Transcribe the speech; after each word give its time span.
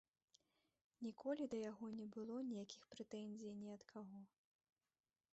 Ніколі 1.07 1.43
да 1.51 1.57
яго 1.71 1.89
не 1.97 2.07
было 2.15 2.37
ніякіх 2.47 2.87
прэтэнзій 2.93 3.53
ні 3.59 3.69
ад 3.75 3.81
каго. 3.93 4.19